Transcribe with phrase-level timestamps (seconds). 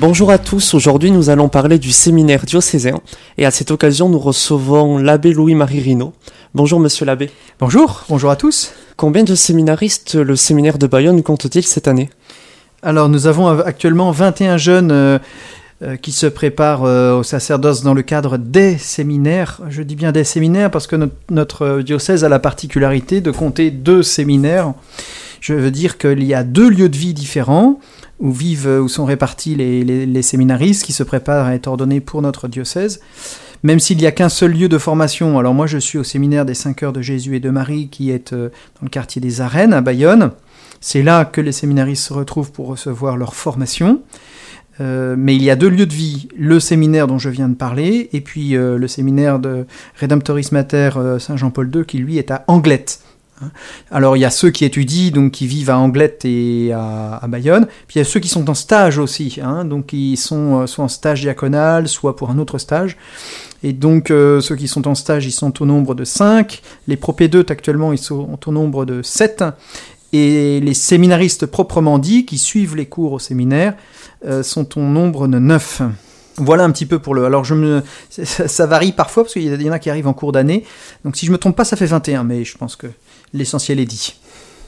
[0.00, 3.00] Bonjour à tous, aujourd'hui nous allons parler du séminaire diocésain
[3.36, 6.14] et à cette occasion nous recevons l'abbé Louis-Marie Rino.
[6.54, 7.30] Bonjour monsieur l'abbé.
[7.58, 8.72] Bonjour, bonjour à tous.
[8.96, 12.08] Combien de séminaristes le séminaire de Bayonne compte-t-il cette année?
[12.82, 15.18] Alors nous avons actuellement 21 jeunes euh,
[15.82, 19.60] euh, qui se préparent euh, au sacerdoce dans le cadre des séminaires.
[19.68, 23.70] Je dis bien des séminaires parce que notre, notre diocèse a la particularité de compter
[23.70, 24.72] deux séminaires.
[25.42, 27.78] Je veux dire qu'il y a deux lieux de vie différents
[28.20, 32.22] où vivent, où sont répartis les, les, séminaristes qui se préparent à être ordonnés pour
[32.22, 33.00] notre diocèse.
[33.62, 36.44] Même s'il n'y a qu'un seul lieu de formation, alors moi je suis au séminaire
[36.44, 39.40] des 5 heures de Jésus et de Marie qui est euh, dans le quartier des
[39.40, 40.30] Arènes à Bayonne.
[40.80, 44.00] C'est là que les séminaristes se retrouvent pour recevoir leur formation.
[44.80, 47.54] Euh, mais il y a deux lieux de vie, le séminaire dont je viens de
[47.54, 49.66] parler, et puis euh, le séminaire de
[50.00, 53.00] Redemptoris Mater euh, Saint-Jean-Paul II, qui lui est à Anglette.
[53.90, 57.66] Alors il y a ceux qui étudient, donc qui vivent à Anglette et à, Bayonne,
[57.86, 60.84] puis il y a ceux qui sont en stage aussi, hein, donc ils sont soit
[60.84, 62.96] en stage diaconal, soit pour un autre stage.
[63.62, 66.96] Et donc euh, ceux qui sont en stage, ils sont au nombre de 5, les
[66.96, 69.44] propédeutes actuellement, ils sont au nombre de 7,
[70.12, 73.74] et les séminaristes proprement dits, qui suivent les cours au séminaire,
[74.24, 75.82] euh, sont au nombre de 9.
[76.36, 77.24] Voilà un petit peu pour le.
[77.24, 77.82] Alors, je me...
[78.08, 80.64] ça, ça varie parfois parce qu'il y en a qui arrivent en cours d'année.
[81.04, 82.86] Donc, si je me trompe pas, ça fait 21, mais je pense que
[83.32, 84.14] l'essentiel est dit.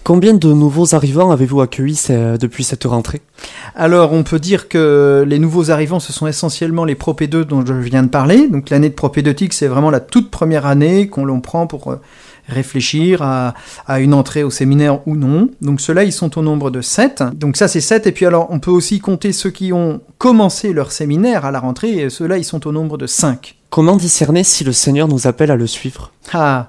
[0.05, 2.09] Combien de nouveaux arrivants avez-vous accueillis
[2.41, 3.23] depuis cette rentrée?
[3.77, 7.73] Alors, on peut dire que les nouveaux arrivants, ce sont essentiellement les propédeux dont je
[7.73, 8.49] viens de parler.
[8.49, 11.99] Donc, l'année de propédeutique, c'est vraiment la toute première année qu'on l'on prend pour
[12.49, 13.55] réfléchir à,
[13.87, 15.51] à, une entrée au séminaire ou non.
[15.61, 17.23] Donc ceux-là, ils sont au nombre de 7.
[17.35, 18.07] Donc ça, c'est 7.
[18.07, 21.61] Et puis alors, on peut aussi compter ceux qui ont commencé leur séminaire à la
[21.61, 23.57] rentrée, et ceux-là, ils sont au nombre de 5.
[23.71, 26.13] Comment discerner si le Seigneur nous appelle à le suivre?
[26.33, 26.69] Ah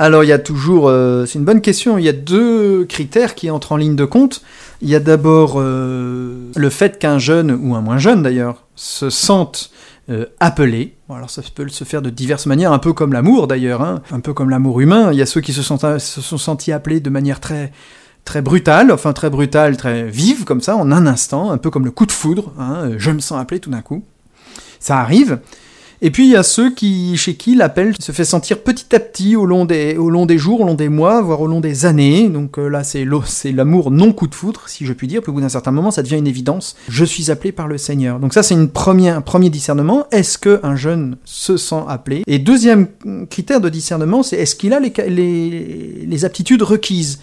[0.00, 3.34] alors il y a toujours, euh, c'est une bonne question, il y a deux critères
[3.34, 4.40] qui entrent en ligne de compte.
[4.80, 9.10] Il y a d'abord euh, le fait qu'un jeune, ou un moins jeune d'ailleurs, se
[9.10, 9.70] sente
[10.08, 10.96] euh, appelé.
[11.10, 14.20] Alors ça peut se faire de diverses manières, un peu comme l'amour d'ailleurs, hein, un
[14.20, 15.10] peu comme l'amour humain.
[15.12, 17.70] Il y a ceux qui se sont, se sont sentis appelés de manière très
[18.24, 21.84] très brutale, enfin très brutale, très vive comme ça, en un instant, un peu comme
[21.84, 22.54] le coup de foudre.
[22.58, 24.02] Hein, je me sens appelé tout d'un coup.
[24.78, 25.40] Ça arrive.
[26.02, 29.00] Et puis il y a ceux qui, chez qui l'appel se fait sentir petit à
[29.00, 31.60] petit au long des, au long des jours, au long des mois, voire au long
[31.60, 32.28] des années.
[32.28, 33.04] Donc euh, là, c'est
[33.52, 35.20] l'amour non coup de foudre, si je puis dire.
[35.20, 36.74] Puis au bout d'un certain moment, ça devient une évidence.
[36.88, 38.18] Je suis appelé par le Seigneur.
[38.18, 40.06] Donc ça, c'est un premier discernement.
[40.10, 42.22] Est-ce que un jeune se sent appelé?
[42.26, 42.88] Et deuxième
[43.28, 47.18] critère de discernement, c'est est-ce qu'il a les aptitudes requises?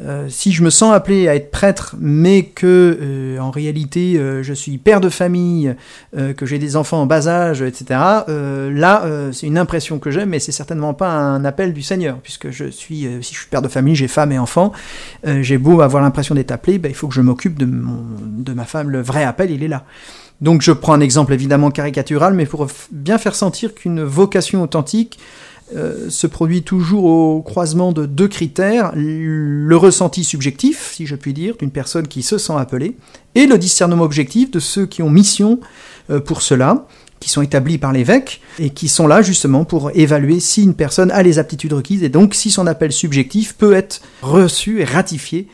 [0.00, 4.42] Euh, si je me sens appelé à être prêtre, mais que euh, en réalité euh,
[4.42, 5.74] je suis père de famille,
[6.16, 8.00] euh, que j'ai des enfants en bas âge, etc.
[8.28, 12.18] Euh, là, c'est une impression que j'ai, mais c'est certainement pas un appel du Seigneur,
[12.22, 14.72] puisque je suis, si je suis père de famille, j'ai femme et enfants,
[15.24, 18.64] j'ai beau avoir l'impression d'être appelé, ben, il faut que je m'occupe de, de ma
[18.64, 18.90] femme.
[18.90, 19.84] Le vrai appel, il est là.
[20.40, 25.18] Donc je prends un exemple évidemment caricatural, mais pour bien faire sentir qu'une vocation authentique
[25.76, 31.32] euh, se produit toujours au croisement de deux critères, le ressenti subjectif, si je puis
[31.32, 32.96] dire, d'une personne qui se sent appelée,
[33.34, 35.60] et le discernement objectif de ceux qui ont mission
[36.10, 36.86] euh, pour cela,
[37.20, 41.10] qui sont établis par l'évêque, et qui sont là justement pour évaluer si une personne
[41.12, 45.46] a les aptitudes requises, et donc si son appel subjectif peut être reçu et ratifié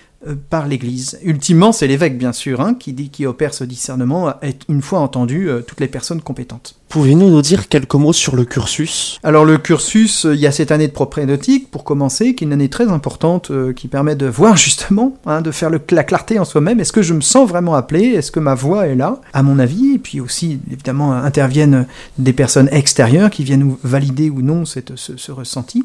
[0.50, 1.18] par l'Église.
[1.22, 4.32] Ultimement, c'est l'évêque, bien sûr, hein, qui dit qui opère ce discernement,
[4.68, 6.74] une fois entendu euh, toutes les personnes compétentes.
[6.88, 9.18] Pouvez-nous nous dire quelques mots sur le cursus?
[9.24, 12.52] Alors le cursus, il y a cette année de propédeutique, pour commencer, qui est une
[12.52, 16.38] année très importante, euh, qui permet de voir justement, hein, de faire le, la clarté
[16.38, 16.78] en soi-même.
[16.80, 18.04] Est-ce que je me sens vraiment appelé?
[18.04, 19.20] Est-ce que ma voix est là?
[19.32, 21.86] À mon avis, et puis aussi, évidemment, interviennent
[22.18, 25.84] des personnes extérieures qui viennent valider ou non cette, ce, ce ressenti.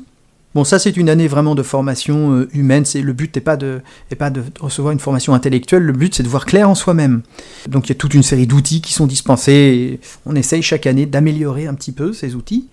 [0.53, 2.83] Bon, ça c'est une année vraiment de formation euh, humaine.
[2.83, 3.81] C'est le but n'est pas de
[4.19, 5.83] pas de recevoir une formation intellectuelle.
[5.83, 7.21] Le but c'est de voir clair en soi-même.
[7.69, 9.99] Donc il y a toute une série d'outils qui sont dispensés.
[10.25, 12.67] On essaye chaque année d'améliorer un petit peu ces outils.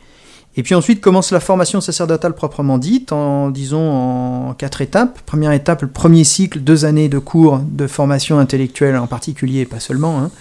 [0.57, 5.21] Et puis ensuite commence la formation sacerdotale proprement dite, en disons en quatre étapes.
[5.25, 9.79] Première étape, le premier cycle, deux années de cours de formation intellectuelle en particulier, pas
[9.79, 10.33] seulement, hein,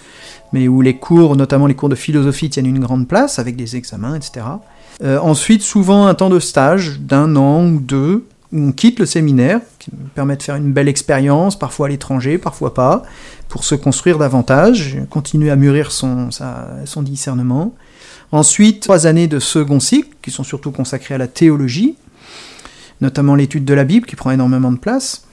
[0.52, 3.76] mais où les cours, notamment les cours de philosophie, tiennent une grande place avec des
[3.76, 4.44] examens, etc.
[5.02, 9.06] Euh, ensuite, souvent un temps de stage d'un an ou deux, où on quitte le
[9.06, 13.02] séminaire, qui permet de faire une belle expérience, parfois à l'étranger, parfois pas,
[13.48, 16.30] pour se construire davantage, continuer à mûrir son,
[16.84, 17.74] son discernement.
[18.32, 21.96] Ensuite, trois années de second cycle, qui sont surtout consacrées à la théologie,
[23.00, 25.27] notamment l'étude de la Bible, qui prend énormément de place.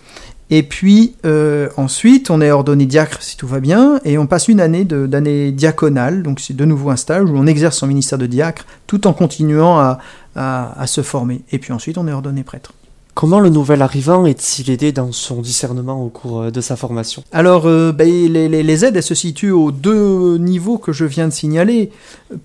[0.52, 4.48] Et puis euh, ensuite, on est ordonné diacre si tout va bien, et on passe
[4.48, 8.20] une année d'année diaconale, donc c'est de nouveau un stage où on exerce son ministère
[8.20, 9.98] de diacre tout en continuant à,
[10.36, 11.42] à, à, se former.
[11.52, 12.74] Et puis ensuite, on est ordonné prêtre.
[13.16, 17.24] Comment le nouvel arrivant est-il aidé dans son discernement au cours euh, de sa formation?
[17.32, 21.06] Alors, euh, ben, les, les- les aides, elles se situent aux deux niveaux que je
[21.06, 21.92] viens de signaler.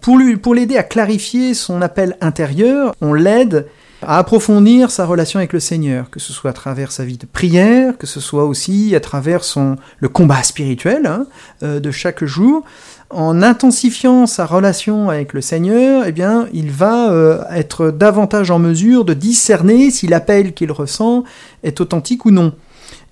[0.00, 3.66] Pour lui, pour l'aider à clarifier son appel intérieur, on l'aide
[4.02, 7.26] à approfondir sa relation avec le Seigneur, que ce soit à travers sa vie de
[7.26, 11.26] prière, que ce soit aussi à travers son, le combat spirituel hein,
[11.62, 12.64] euh, de chaque jour.
[13.10, 18.58] En intensifiant sa relation avec le Seigneur, eh bien, il va euh, être davantage en
[18.58, 21.24] mesure de discerner si l'appel qu'il ressent
[21.62, 22.54] est authentique ou non.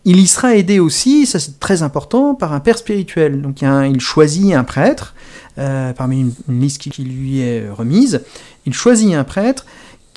[0.04, 3.42] Il y sera aidé aussi, ça c'est très important, par un père spirituel.
[3.42, 5.14] Donc il, choisit un prêtre,
[5.58, 8.22] euh, parmi une, liste qui lui est remise,
[8.64, 9.66] il choisit un prêtre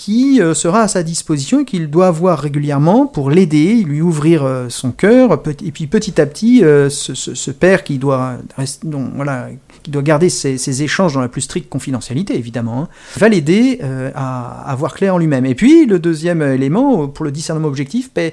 [0.03, 4.43] qui euh, sera à sa disposition et qu'il doit voir régulièrement pour l'aider, lui ouvrir
[4.43, 9.11] euh, son cœur, et puis petit à petit, euh, ce, père qui doit, rest- dont,
[9.15, 9.49] voilà,
[9.83, 12.87] qui doit garder ses, échanges dans la plus stricte confidentialité, évidemment, hein,
[13.17, 13.79] va l'aider
[14.15, 15.45] à, à voir clair en lui-même.
[15.45, 18.31] Et puis, le deuxième élément, pour le discernement objectif, ben,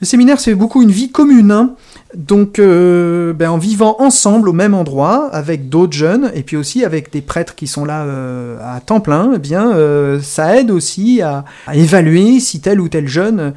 [0.00, 1.52] le séminaire, c'est beaucoup une vie commune.
[1.52, 1.76] hein.
[2.16, 6.84] Donc, euh, ben, en vivant ensemble au même endroit, avec d'autres jeunes, et puis aussi
[6.84, 10.72] avec des prêtres qui sont là euh, à temps plein, eh bien, euh, ça aide
[10.72, 13.52] aussi à, à évaluer si tel ou tel jeune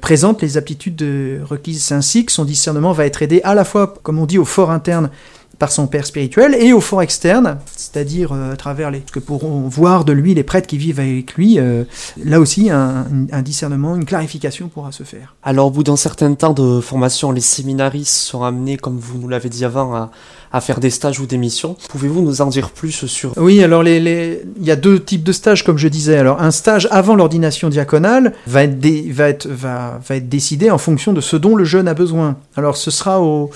[0.00, 3.94] présente les aptitudes de- requises, ainsi que son discernement va être aidé à la fois,
[4.02, 5.10] comme on dit, au fort interne
[5.60, 9.20] par son père spirituel et au fort externe, c'est-à-dire euh, à travers les, ce que
[9.20, 11.58] pourront voir de lui les prêtres qui vivent avec lui.
[11.60, 11.84] euh,
[12.24, 15.36] là aussi, un, un discernement, une clarification pourra se faire.
[15.42, 19.28] Alors, au bout d'un certain temps de formation, les séminaristes sont amenés, comme vous nous
[19.28, 20.10] l'avez dit avant, à,
[20.50, 21.76] à faire des stages ou des missions.
[21.90, 23.34] Pouvez-vous nous en dire plus sur...
[23.36, 26.16] Oui, alors les, les- il y a deux types de stages, comme je disais.
[26.16, 30.70] Alors un stage avant l'ordination diaconale va être, dé- va, être, va, va être décidé
[30.70, 32.36] en fonction de ce dont le jeune a besoin.
[32.56, 33.50] Alors ce sera au...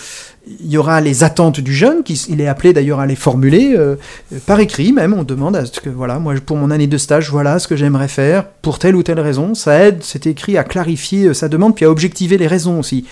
[0.46, 3.74] Il y aura les attentes du jeune, qui, il est appelé d'ailleurs à les formuler
[3.74, 3.96] euh,
[4.32, 5.14] euh, par écrit même.
[5.14, 7.76] On demande à ce que voilà, moi pour mon année de stage, voilà ce que
[7.76, 9.54] j'aimerais faire pour telle ou telle raison.
[9.54, 13.06] Ça aide, c'est écrit à clarifier euh, sa demande puis à objectiver les raisons aussi.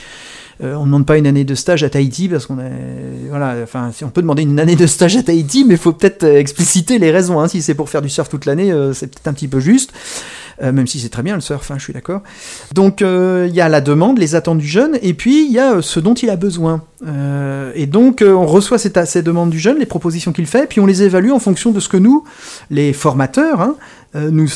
[0.61, 3.91] On ne demande pas une année de stage à Tahiti parce qu'on est voilà enfin
[3.93, 7.01] si on peut demander une année de stage à Tahiti mais il faut peut-être expliciter
[7.01, 7.49] les raisons hein.
[7.49, 9.93] si c'est pour faire du surf toute l'année c'est peut-être un petit peu juste
[10.63, 12.23] Euh, même si c'est très bien le surf hein, je suis d'accord
[12.75, 15.59] donc euh, il y a la demande les attentes du jeune et puis il y
[15.59, 16.83] a euh, ce dont il a besoin
[17.75, 21.03] et donc on reçoit ces, demandes du jeune les propositions qu'il fait puis on les
[21.03, 22.23] évalue en fonction de ce que nous
[22.71, 23.75] les formateurs hein,
[24.15, 24.47] nous,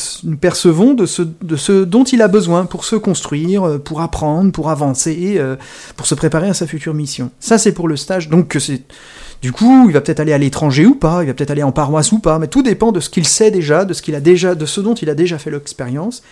[0.41, 4.71] percevons de ce, de ce dont il a besoin pour se construire, pour apprendre, pour
[4.71, 5.41] avancer,
[5.97, 7.31] pour se préparer à sa future mission.
[7.41, 8.29] Ça, c'est pour le stage.
[8.29, 8.83] Donc, c'est
[9.43, 11.73] du coup, il va peut-être aller à l'étranger ou pas, il va peut-être aller en
[11.73, 14.21] paroisse ou pas, mais tout dépend de ce qu'il sait déjà, de ce qu'il a
[14.21, 16.23] déjà, de ce dont il a déjà fait l'expérience.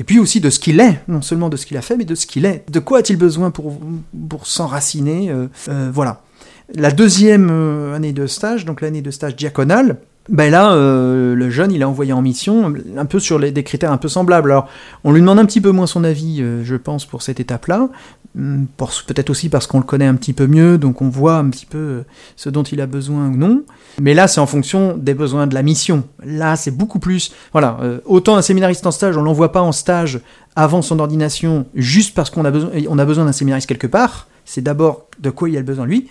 [0.00, 2.04] Et puis aussi de ce qu'il est, non seulement de ce qu'il a fait, mais
[2.04, 2.64] de ce qu'il est.
[2.70, 3.78] De quoi a-t-il besoin pour,
[4.28, 6.22] pour s'enraciner euh, euh, Voilà.
[6.74, 9.98] La deuxième euh, année de stage, donc l'année de stage diaconale,
[10.28, 13.64] ben là, euh, le jeune, il est envoyé en mission, un peu sur les, des
[13.64, 14.52] critères un peu semblables.
[14.52, 14.68] Alors,
[15.02, 17.88] on lui demande un petit peu moins son avis, euh, je pense, pour cette étape-là.
[18.38, 18.66] Hum,
[19.06, 21.66] Peut-être aussi parce qu'on le connaît un petit peu mieux, donc on voit un petit
[21.66, 22.02] peu euh,
[22.36, 23.64] ce dont il a besoin ou non.
[24.00, 26.04] Mais là, c'est en fonction des besoins de la mission.
[26.24, 27.32] Là, c'est beaucoup plus.
[27.52, 30.20] Voilà, autant un séminariste en stage, on l'envoie pas en stage
[30.54, 34.28] avant son ordination, juste parce qu'on a besoin, a besoin d'un séminariste quelque part.
[34.44, 36.08] C'est d'abord de quoi il a besoin lui.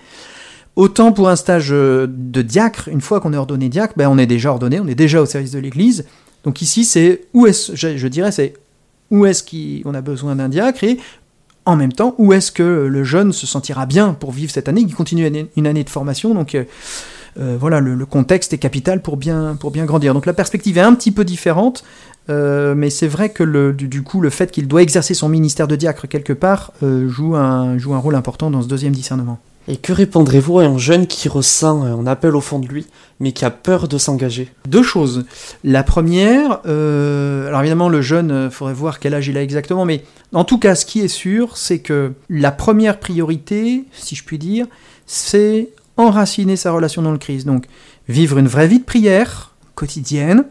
[0.75, 4.17] Autant pour un stage euh, de diacre, une fois qu'on est ordonné diacre, ben on
[4.17, 6.05] est déjà ordonné, on est déjà au service de l'Église.
[6.45, 8.53] Donc ici, c'est où est-ce, je, je dirais, c'est
[9.09, 10.97] où est-ce qu'on a besoin d'un diacre et
[11.65, 14.85] en même temps, où est-ce que le jeune se sentira bien pour vivre cette année,
[14.85, 16.33] qui continue une année- de formation.
[16.33, 16.63] Donc euh,
[17.37, 20.13] euh, voilà, le, contexte est capital pour bien, pour bien grandir.
[20.13, 21.83] Donc la perspective est un petit peu différente,
[22.29, 26.07] mais c'est vrai que du, coup, le fait qu'il doit exercer son ministère de diacre
[26.07, 29.39] quelque part joue un rôle important dans ce deuxième discernement.
[29.71, 32.87] Et que répondrez-vous à un jeune qui ressent un appel au fond de lui,
[33.21, 34.51] mais qui a peur de s'engager?
[34.67, 35.23] Deux choses.
[35.63, 39.85] La première, euh, alors évidemment le jeune, il faudrait voir quel âge il a exactement,
[39.85, 44.25] mais en tout cas ce qui est sûr, c'est que la première priorité, si je
[44.25, 44.67] puis dire,
[45.05, 47.47] c'est enraciner sa relation dans le Christ.
[47.47, 47.63] Donc
[48.09, 50.43] vivre une vraie vie de prière quotidienne,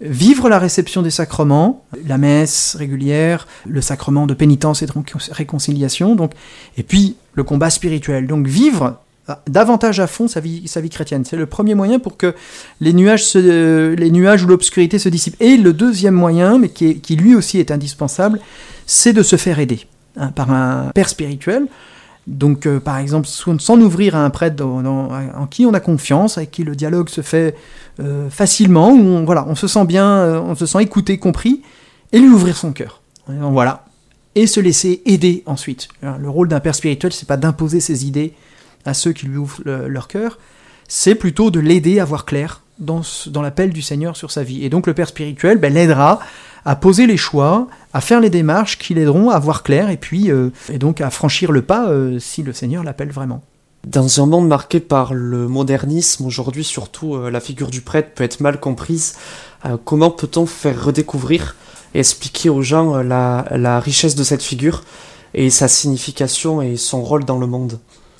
[0.00, 5.32] vivre la réception des sacrements, la messe régulière, le sacrement de pénitence et de récon-
[5.32, 6.32] réconciliation, donc,
[6.76, 8.26] et puis le combat spirituel.
[8.26, 11.24] Donc vivre ah, davantage à fond sa vie, sa vie chrétienne.
[11.24, 12.34] C'est le premier moyen pour que
[12.80, 15.40] les nuages, euh, les nuages ou l'obscurité se dissipent.
[15.40, 18.40] Et le deuxième moyen, mais qui, lui aussi est indispensable,
[18.86, 21.68] c'est de se faire aider hein, par un père spirituel.
[22.26, 26.50] Donc, euh, par exemple, s'en ouvrir à un prêtre en qui on a confiance, avec
[26.50, 27.54] qui le dialogue se fait
[28.00, 31.62] euh, facilement, où on, voilà, on se sent bien, euh, on se sent écouté, compris,
[32.12, 33.00] et lui ouvrir son cœur.
[33.28, 33.85] Voilà.
[34.36, 35.88] Et se laisser aider ensuite.
[36.04, 38.34] Hein, Le rôle d'un père spirituel, c'est pas d'imposer ses idées
[38.84, 40.38] à ceux qui lui ouvrent le- leur cœur,
[40.88, 44.64] c'est plutôt de l'aider à voir clair dans, dans l'appel du Seigneur sur sa vie.
[44.64, 46.20] Et donc le père spirituel ben, l'aidera
[46.64, 50.30] à poser les choix, à faire les démarches qui l'aideront à voir clair et puis
[50.72, 51.88] et donc à franchir le pas
[52.18, 53.42] si le Seigneur l'appelle vraiment.
[53.86, 58.40] Dans un monde marqué par le modernisme, aujourd'hui surtout la figure du prêtre peut être
[58.40, 59.14] mal comprise.
[59.84, 61.54] comment peut-on faire redécouvrir
[61.98, 64.82] expliquer aux gens la, la richesse de cette figure
[65.34, 67.78] et sa signification et son rôle dans le monde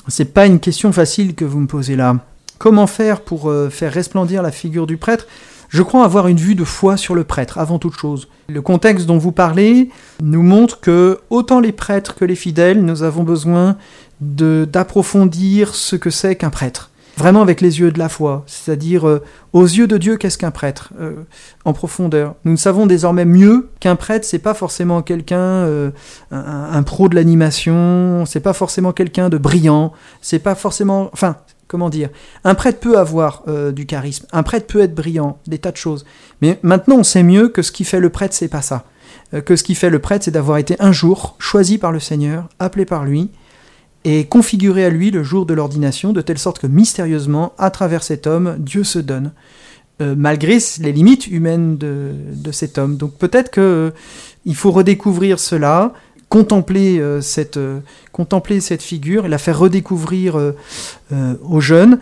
[0.09, 2.17] C'est pas une question facile que vous me posez là.
[2.59, 5.27] Comment faire pour euh, faire resplendir la figure du prêtre?
[5.69, 8.29] Je crois avoir une vue de foi sur le prêtre, avant toute chose.
[8.49, 9.91] Le contexte dont vous parlez
[10.23, 13.77] nous montre que autant les prêtres que les fidèles, nous avons besoin
[14.21, 19.23] d'approfondir ce que c'est qu'un prêtre vraiment avec les yeux de la foi, c'est-à-dire euh,
[19.53, 21.25] aux yeux de Dieu, qu'est-ce qu'un prêtre euh,
[21.65, 22.35] en profondeur?
[22.45, 25.91] Nous savons désormais mieux qu'un prêtre, c'est pas forcément quelqu'un, euh,
[26.31, 31.37] un, pro de l'animation, c'est pas forcément quelqu'un de brillant, c'est pas forcément, enfin,
[31.69, 32.11] comment dire,
[32.45, 36.05] un prêtre peut avoir du charisme, un prêtre peut être brillant, des tas de choses.
[36.43, 38.85] Mais maintenant, on sait mieux que ce qui fait le prêtre, c'est pas ça.
[39.45, 42.49] que ce qui fait le prêtre, c'est d'avoir été un jour choisi par le Seigneur,
[42.61, 43.31] appelé par lui,
[44.07, 48.05] et configuré à lui le jour de l'ordination, de telle sorte que mystérieusement, à travers
[48.05, 49.33] cet homme, Dieu se donne,
[50.01, 52.97] euh, malgré les limites humaines de, cet homme.
[52.97, 53.91] Donc peut-être qu'il euh,
[54.55, 55.93] faut redécouvrir cela,
[56.29, 57.59] contempler, euh, cette,
[58.13, 60.53] contempler cette figure et la faire redécouvrir
[61.43, 61.99] aux jeunes,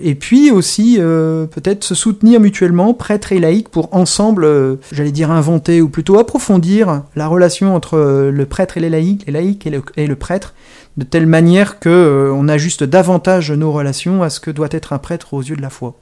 [0.00, 5.80] et puis aussi peut-être se soutenir mutuellement, prêtre et laïcs, pour ensemble, j'allais dire inventer,
[5.80, 10.16] ou plutôt approfondir la relation entre le prêtre et les laïcs, les laïcs et le
[10.16, 10.54] prêtre,
[10.98, 14.92] de telle manière que euh, on ajuste davantage nos relations à ce que doit être
[14.92, 15.94] un prêtre aux yeux de la foi.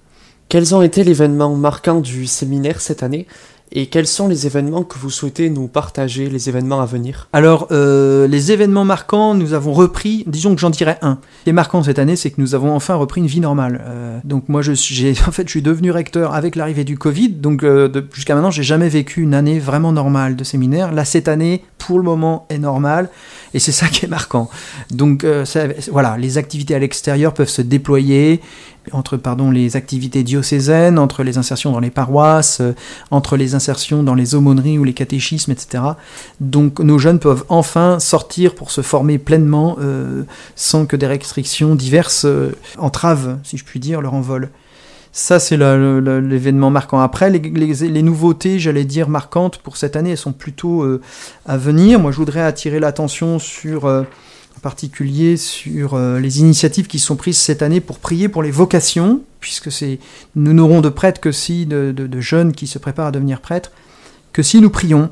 [0.48, 3.26] Quels ont été les événements marquants du séminaire cette année?
[3.72, 7.28] Et quels sont les événements que vous souhaitez nous partager, les événements à venir?
[7.32, 11.18] Alors, euh, les événements marquants, nous avons repris, disons que j'en dirais un.
[11.40, 13.82] Ce qui est marquant cette année, c'est que nous avons enfin repris une vie normale.
[13.84, 14.72] Euh, donc moi, je
[15.28, 18.62] en fait, je suis devenu recteur avec l'arrivée du Covid, donc euh, jusqu'à maintenant, j'ai
[18.62, 20.92] jamais vécu une année vraiment normale de séminaire.
[20.92, 23.08] Là, cette année, pour le moment, est normale,
[23.56, 24.50] et c'est ça qui est marquant.
[24.90, 25.24] Donc
[25.90, 28.40] voilà, les activités à l'extérieur peuvent se déployer,
[28.92, 32.74] entre pardon, les activités diocésaines, entre les insertions dans les paroisses, euh,
[33.10, 35.82] entre les insertions dans les aumôneries ou les catéchismes, etc.
[36.40, 41.74] Donc nos jeunes peuvent enfin sortir pour se former pleinement euh, sans que des restrictions
[41.74, 44.50] diverses euh, entravent, si je puis dire, leur envol.
[45.18, 47.00] Ça, c'est l'événement marquant.
[47.00, 50.84] Après, les, nouveautés, j'allais dire, marquantes pour cette année, elles sont plutôt
[51.46, 51.98] à venir.
[51.98, 53.86] Moi, je voudrais attirer l'attention sur
[54.56, 58.50] en particulier sur euh, les initiatives qui sont prises cette année pour prier pour les
[58.50, 59.68] vocations, puisque
[60.34, 63.70] nous n'aurons de prêtres que si de, jeunes qui se préparent à devenir prêtres,
[64.32, 65.10] que si nous prions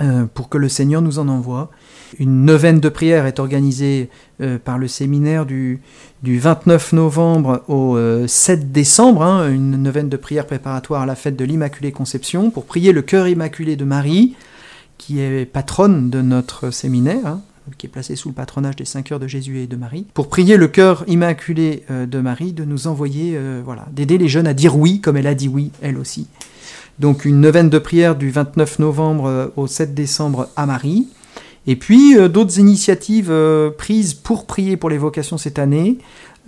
[0.00, 1.70] euh, pour que le Seigneur nous en envoie.
[2.18, 5.80] Une neuvaine de prière est organisée euh, par le séminaire du,
[6.22, 11.36] du, 29 novembre au 7 décembre, hein, une neuvaine de prière préparatoire à la fête
[11.36, 14.34] de l'Immaculée Conception, pour prier le cœur immaculé de Marie,
[14.98, 17.26] qui est patronne de notre séminaire.
[17.26, 17.42] Hein
[17.76, 20.28] qui est placé sous le patronage des cinq heures de Jésus et de Marie, pour
[20.28, 24.46] prier le cœur immaculé euh, de Marie de nous envoyer, euh, voilà, d'aider les jeunes
[24.46, 26.26] à dire oui comme elle a dit oui, elle aussi.
[26.98, 31.08] Donc une neuvaine de prière du 29 novembre euh, au 7 décembre à Marie.
[31.66, 33.32] Et puis d'autres initiatives
[33.76, 35.98] prises pour prier pour les vocations cette année.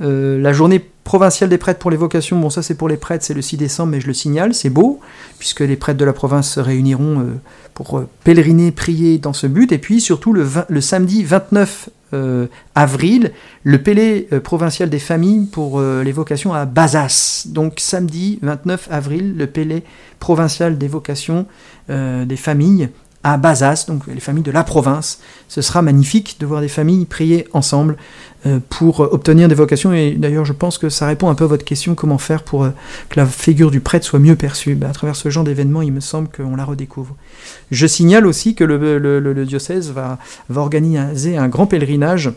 [0.00, 3.34] la journée provinciale des prêtres pour les vocations, bon ça c'est pour les prêtres, c'est
[3.34, 5.00] le 6 décembre, mais je le signale, c'est beau,
[5.38, 7.38] puisque les prêtres de la province se réuniront
[7.74, 9.72] pour euh, pèleriner, prier dans ce but.
[9.72, 13.32] Et puis surtout le, samedi 29 euh, avril,
[13.64, 17.46] le Pélé euh, provincial des familles pour les vocations à Bazas.
[17.48, 19.82] Donc samedi 29 avril, le Pélé
[20.18, 21.46] provincial des vocations
[21.88, 22.88] des familles
[23.24, 25.20] à Bazas, donc les familles de la province.
[25.48, 27.96] Ce sera magnifique de voir des familles prier ensemble
[28.46, 29.92] euh, pour obtenir des vocations.
[29.92, 32.64] Et d'ailleurs, je pense que ça répond un peu à votre question comment faire pour
[32.64, 32.70] euh,
[33.08, 34.74] que la figure du prêtre soit mieux perçue.
[34.74, 37.14] Ben, à travers ce genre d'événement, il me semble qu'on la redécouvre.
[37.70, 40.18] Je signale aussi que le, diocèse va,
[40.54, 42.32] organiser un grand pèlerinage.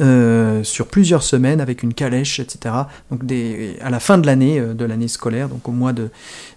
[0.00, 2.72] Euh, sur plusieurs semaines avec une calèche, etc.
[3.10, 3.22] Donc
[3.80, 6.10] à la fin de l'année, de l'année scolaire, donc au mois de,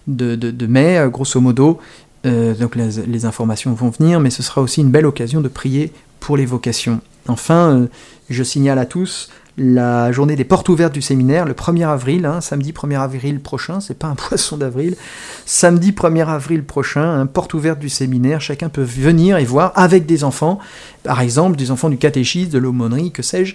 [0.06, 1.80] de mai, grosso modo,
[2.24, 5.92] euh, donc les, informations vont venir, mais ce sera aussi une belle occasion de prier
[6.20, 7.00] pour les vocations.
[7.28, 7.86] Enfin, euh,
[8.30, 12.40] je signale à tous la journée des portes ouvertes du séminaire, le 1er avril, hein,
[12.40, 14.96] samedi 1er avril prochain, c'est pas un poisson d'avril,
[15.44, 20.06] samedi 1er avril prochain, un porte ouverte du séminaire, chacun peut venir et voir avec
[20.06, 20.58] des enfants,
[21.02, 23.54] par exemple des enfants du catéchisme, de l'aumônerie, que sais-je,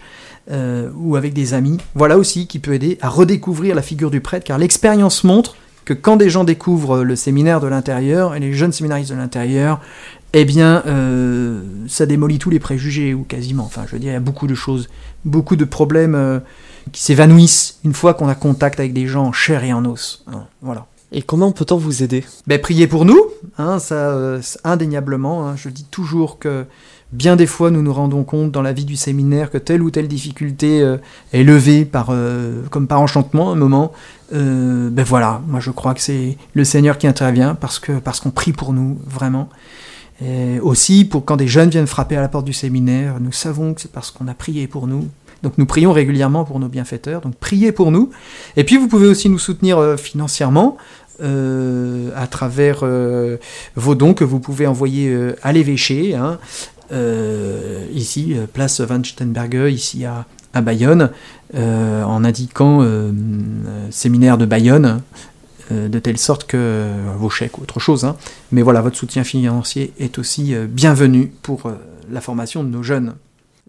[0.52, 1.78] euh, ou avec des amis.
[1.96, 5.56] Voilà aussi qui peut aider à redécouvrir la figure du prêtre, car l'expérience montre
[5.88, 9.79] que quand des gens découvrent le séminaire de l'intérieur, et les jeunes séminaristes de l'intérieur,
[10.34, 13.63] eh bien, euh, ça démolit tous les préjugés, ou quasiment.
[13.63, 14.89] Enfin, je veux dire, il y a beaucoup de choses,
[15.24, 16.39] beaucoup de problèmes euh,
[16.91, 20.25] qui s'évanouissent une fois qu'on a contact avec des gens en chair et en os.
[20.27, 20.88] Hein, voilà.
[21.13, 22.25] Et comment peut-on vous aider?
[22.48, 23.22] Ben, Priez pour nous,
[23.58, 25.48] hein, ça, euh, indéniablement.
[25.48, 25.56] Hein.
[25.56, 26.65] je dis toujours que
[27.12, 29.92] bien des fois nous nous rendons compte dans la vie du séminaire que telle ou
[29.92, 30.98] telle difficulté euh,
[31.34, 33.92] est levée par, euh, comme par enchantement à un moment.
[34.32, 38.32] ben voilà, moi je crois que c'est le Seigneur qui intervient parce que parce qu'on
[38.32, 39.50] prie pour nous, vraiment.
[40.64, 43.82] Aussi, pour quand des jeunes viennent frapper à la porte du séminaire, nous savons que
[43.82, 45.08] c'est parce qu'on a prié pour nous,
[45.44, 48.10] donc nous prions régulièrement pour nos bienfaiteurs, donc priez pour nous.
[48.56, 50.78] Et puis vous pouvez aussi nous soutenir euh, financièrement
[51.22, 53.38] euh, à travers euh,
[53.76, 56.40] vos dons que vous pouvez envoyer à l'évêché, hein,
[57.94, 61.12] ici, place Van Stenberge, ici à, à Bayonne,
[61.53, 62.86] en indiquant
[63.91, 65.01] séminaire de Bayonne,
[65.72, 68.06] de telle sorte que vos chèques ou autre chose.
[68.06, 68.15] Hein.
[68.51, 71.72] Mais voilà, votre soutien financier est aussi bienvenu pour
[72.10, 73.15] la formation de nos jeunes.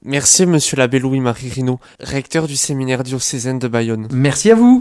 [0.04, 4.06] Merci, monsieur l'abbé Louis-Marie Rino, recteur du séminaire diocésain de Bayonne.
[4.12, 4.76] Merci à vous.